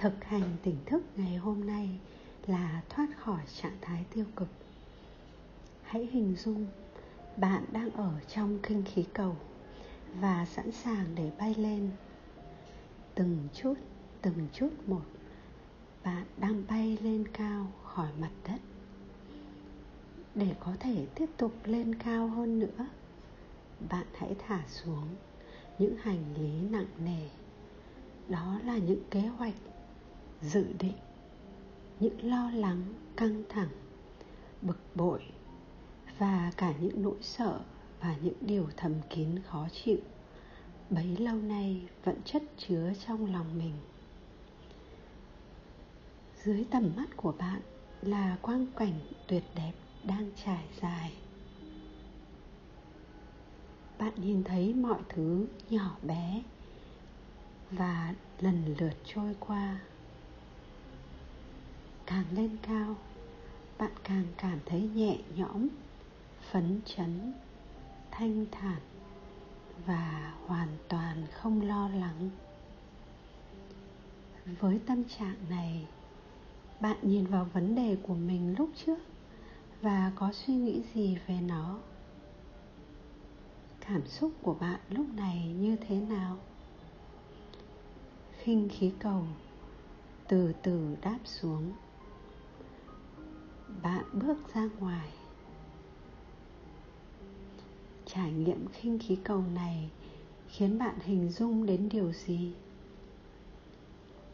[0.00, 1.88] thực hành tỉnh thức ngày hôm nay
[2.46, 4.48] là thoát khỏi trạng thái tiêu cực.
[5.82, 6.66] Hãy hình dung
[7.36, 9.36] bạn đang ở trong kinh khí cầu
[10.20, 11.90] và sẵn sàng để bay lên.
[13.14, 13.74] Từng chút
[14.22, 15.02] từng chút một,
[16.04, 18.60] bạn đang bay lên cao khỏi mặt đất.
[20.34, 22.86] Để có thể tiếp tục lên cao hơn nữa,
[23.90, 25.08] bạn hãy thả xuống
[25.78, 27.28] những hành lý nặng nề.
[28.28, 29.54] Đó là những kế hoạch
[30.42, 30.96] dự định.
[32.00, 32.82] Những lo lắng,
[33.16, 33.70] căng thẳng,
[34.62, 35.22] bực bội
[36.18, 37.60] và cả những nỗi sợ
[38.00, 39.98] và những điều thầm kín khó chịu,
[40.90, 43.74] bấy lâu nay vẫn chất chứa trong lòng mình.
[46.44, 47.60] Dưới tầm mắt của bạn
[48.02, 49.72] là quang cảnh tuyệt đẹp
[50.04, 51.12] đang trải dài.
[53.98, 56.42] Bạn nhìn thấy mọi thứ nhỏ bé
[57.70, 59.80] và lần lượt trôi qua
[62.08, 62.96] càng lên cao,
[63.78, 65.68] bạn càng cảm thấy nhẹ nhõm,
[66.50, 67.32] phấn chấn,
[68.10, 68.80] thanh thản
[69.86, 72.30] và hoàn toàn không lo lắng.
[74.60, 75.86] Với tâm trạng này,
[76.80, 78.98] bạn nhìn vào vấn đề của mình lúc trước
[79.80, 81.78] và có suy nghĩ gì về nó?
[83.80, 86.36] Cảm xúc của bạn lúc này như thế nào?
[88.38, 89.24] Khinh khí cầu
[90.28, 91.72] từ từ đáp xuống
[93.82, 95.08] bạn bước ra ngoài.
[98.06, 99.90] Trải nghiệm khinh khí cầu này
[100.48, 102.52] khiến bạn hình dung đến điều gì?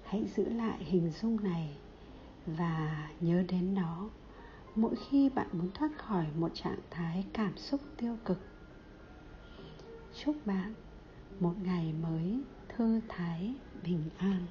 [0.04, 1.76] Hãy giữ lại hình dung này
[2.46, 4.08] và nhớ đến nó
[4.74, 8.38] mỗi khi bạn muốn thoát khỏi một trạng thái cảm xúc tiêu cực.
[10.24, 10.74] Chúc bạn
[11.40, 14.46] một ngày mới thư thái, bình an.